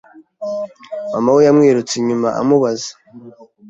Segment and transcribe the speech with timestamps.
[1.11, 2.91] Mama we yamwirutse inyuma amubaza